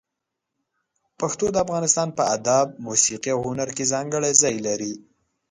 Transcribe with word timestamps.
پښتو 1.19 1.45
د 1.51 1.55
افغانستان 1.65 2.07
په 2.17 2.23
ادب، 2.35 2.67
موسيقي 2.85 3.29
او 3.33 3.39
هنر 3.47 3.69
کې 3.77 3.89
ځانګړی 3.93 4.31
ځای 4.41 4.55
لري. 4.67 4.93